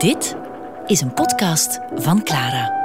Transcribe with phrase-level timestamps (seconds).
[0.00, 0.36] Dit
[0.86, 2.78] is een podcast van Clara.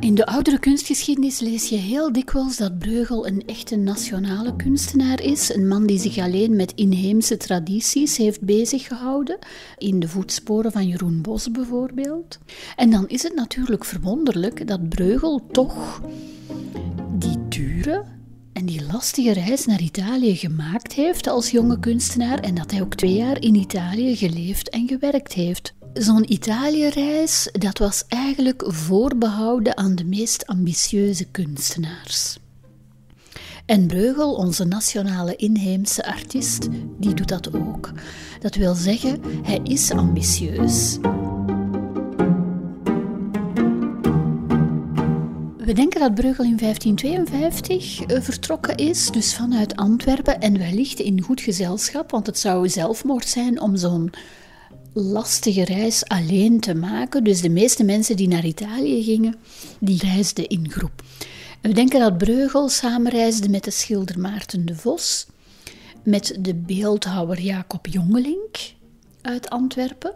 [0.00, 5.54] In de oudere kunstgeschiedenis lees je heel dikwijls dat Breugel een echte nationale kunstenaar is.
[5.54, 9.38] Een man die zich alleen met inheemse tradities heeft beziggehouden.
[9.78, 12.38] In de voetsporen van Jeroen Bos bijvoorbeeld.
[12.76, 16.00] En dan is het natuurlijk verwonderlijk dat Breugel toch
[18.52, 22.94] en die lastige reis naar Italië gemaakt heeft als jonge kunstenaar en dat hij ook
[22.94, 25.74] twee jaar in Italië geleefd en gewerkt heeft.
[25.92, 32.38] Zo'n Italië-reis, dat was eigenlijk voorbehouden aan de meest ambitieuze kunstenaars.
[33.66, 37.92] En Breugel, onze nationale inheemse artiest, die doet dat ook.
[38.40, 40.98] Dat wil zeggen, hij is ambitieus.
[45.64, 51.22] We denken dat Breugel in 1552 eh, vertrokken is, dus vanuit Antwerpen en wellicht in
[51.22, 54.10] goed gezelschap, want het zou zelfmoord zijn om zo'n
[54.92, 57.24] lastige reis alleen te maken.
[57.24, 59.36] Dus de meeste mensen die naar Italië gingen,
[59.80, 61.02] die reisden in groep.
[61.60, 65.26] we denken dat Breugel samenreisde met de schilder Maarten de Vos,
[66.02, 68.56] met de beeldhouwer Jacob Jongelink
[69.22, 70.12] uit Antwerpen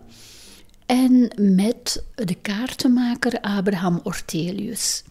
[0.86, 5.03] en met de kaartenmaker Abraham Ortelius.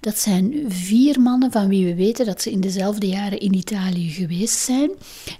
[0.00, 4.10] Dat zijn vier mannen van wie we weten dat ze in dezelfde jaren in Italië
[4.10, 4.90] geweest zijn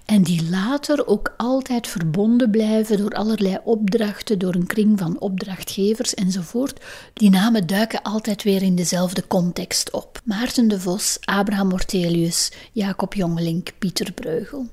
[0.06, 6.14] en die later ook altijd verbonden blijven door allerlei opdrachten, door een kring van opdrachtgevers
[6.14, 6.80] enzovoort.
[7.12, 10.20] Die namen duiken altijd weer in dezelfde context op.
[10.24, 14.66] Maarten de Vos, Abraham Ortelius, Jacob Jongelink, Pieter Breugel.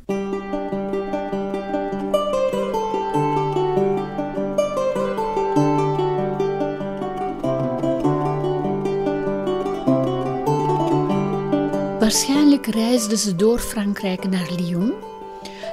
[12.07, 14.93] Waarschijnlijk reisden ze door Frankrijk naar Lyon.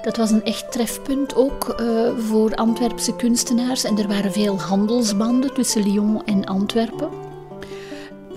[0.03, 5.55] Dat was een echt trefpunt ook uh, voor Antwerpse kunstenaars en er waren veel handelsbanden
[5.55, 7.09] tussen Lyon en Antwerpen.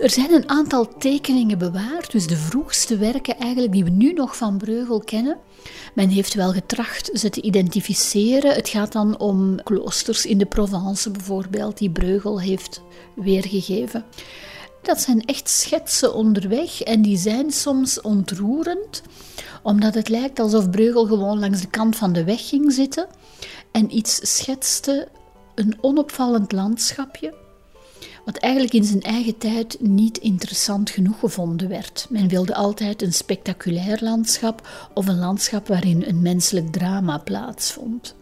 [0.02, 4.38] Er zijn een aantal tekeningen bewaard, dus de vroegste werken eigenlijk die we nu nog
[4.38, 5.38] van Breugel kennen.
[5.94, 8.54] Men heeft wel getracht ze te identificeren.
[8.54, 12.82] Het gaat dan om kloosters in de Provence bijvoorbeeld, die Breugel heeft
[13.16, 14.06] weergegeven.
[14.88, 19.02] Dat zijn echt schetsen onderweg en die zijn soms ontroerend,
[19.64, 23.08] omdat het lijkt alsof Breugel gewoon langs de kant van de weg ging zitten
[23.72, 25.08] en iets schetste,
[25.56, 27.34] een onopvallend landschapje,
[28.26, 32.08] wat eigenlijk in zijn eigen tijd niet interessant genoeg gevonden werd.
[32.10, 38.16] Men wilde altijd een spectaculair landschap of een landschap waarin een menselijk drama plaatsvond.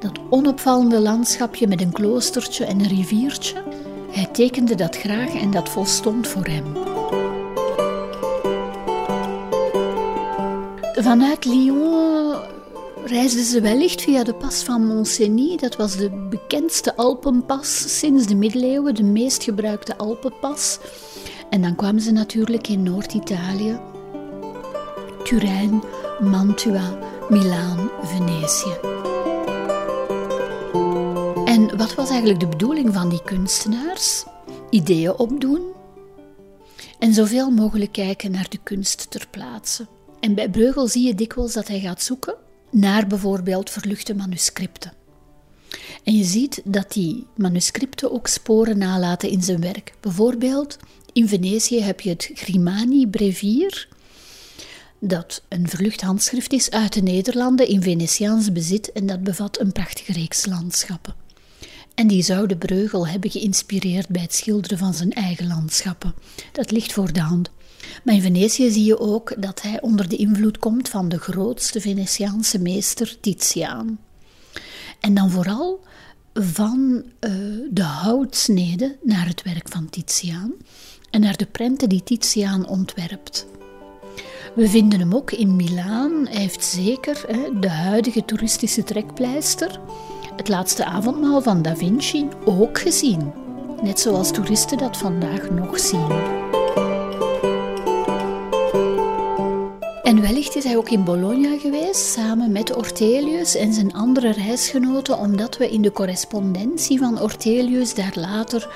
[0.00, 3.62] Dat onopvallende landschapje met een kloostertje en een riviertje,
[4.10, 6.64] hij tekende dat graag en dat volstond voor hem.
[11.04, 12.36] Vanuit Lyon
[13.04, 15.56] reisden ze wellicht via de pas van Montcenis.
[15.56, 20.78] Dat was de bekendste Alpenpas sinds de middeleeuwen, de meest gebruikte Alpenpas.
[21.50, 23.80] En dan kwamen ze natuurlijk in Noord-Italië,
[25.24, 25.82] Turijn,
[26.20, 26.98] Mantua,
[27.28, 28.99] Milaan, Venetië.
[31.80, 34.24] Wat was eigenlijk de bedoeling van die kunstenaars?
[34.70, 35.62] Ideeën opdoen
[36.98, 39.86] en zoveel mogelijk kijken naar de kunst ter plaatse.
[40.20, 42.34] En bij Breugel zie je dikwijls dat hij gaat zoeken
[42.70, 44.92] naar bijvoorbeeld verluchte manuscripten.
[46.04, 49.94] En je ziet dat die manuscripten ook sporen nalaten in zijn werk.
[50.00, 50.76] Bijvoorbeeld
[51.12, 53.88] in Venetië heb je het Grimani Brevier,
[54.98, 59.72] dat een verlucht handschrift is uit de Nederlanden in Venetiaans bezit en dat bevat een
[59.72, 61.19] prachtige reeks landschappen.
[62.00, 66.14] En die zou de Breugel hebben geïnspireerd bij het schilderen van zijn eigen landschappen.
[66.52, 67.50] Dat ligt voor de hand.
[68.04, 71.80] Maar in Venetië zie je ook dat hij onder de invloed komt van de grootste
[71.80, 73.98] Venetiaanse meester Titiaan.
[75.00, 75.80] En dan vooral
[76.34, 77.30] van uh,
[77.70, 80.52] de houtsnede naar het werk van Titiaan
[81.10, 83.46] en naar de prenten die Titiaan ontwerpt.
[84.54, 86.26] We vinden hem ook in Milaan.
[86.26, 89.80] Hij heeft zeker hè, de huidige toeristische trekpleister
[90.40, 93.32] het laatste avondmaal van Da Vinci ook gezien,
[93.82, 96.10] net zoals toeristen dat vandaag nog zien.
[100.02, 105.18] En wellicht is hij ook in Bologna geweest, samen met Ortelius en zijn andere reisgenoten,
[105.18, 108.68] omdat we in de correspondentie van Ortelius daar later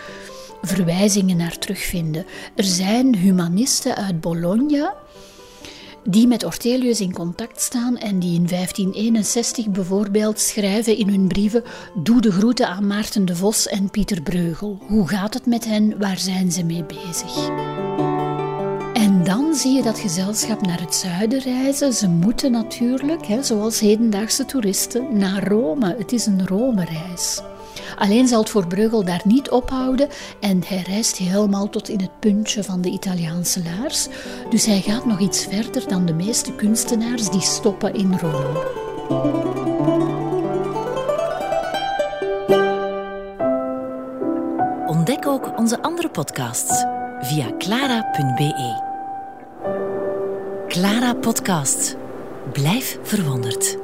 [0.62, 2.26] verwijzingen naar terugvinden.
[2.55, 4.94] Er zijn humanisten uit Bologna
[6.04, 11.62] die met Ortelius in contact staan en die in 1561 bijvoorbeeld schrijven in hun brieven:
[11.94, 14.78] Doe de groeten aan Maarten de Vos en Pieter Breugel.
[14.86, 15.98] Hoe gaat het met hen?
[15.98, 17.52] Waar zijn ze mee bezig?
[19.24, 21.92] dan zie je dat gezelschap naar het zuiden reizen.
[21.92, 25.94] Ze moeten natuurlijk, hè, zoals hedendaagse toeristen, naar Rome.
[25.98, 27.40] Het is een Rome-reis.
[27.99, 30.09] Alleen zal het voor Breugel daar niet ophouden
[30.41, 34.09] en hij reist helemaal tot in het puntje van de Italiaanse laars.
[34.50, 38.82] Dus hij gaat nog iets verder dan de meeste kunstenaars die stoppen in Rome.
[44.87, 46.85] Ontdek ook onze andere podcasts
[47.21, 48.93] via clara.be.
[50.69, 51.97] Clara Podcast.
[52.53, 53.83] Blijf verwonderd.